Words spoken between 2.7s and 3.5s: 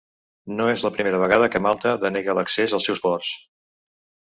als seus ports.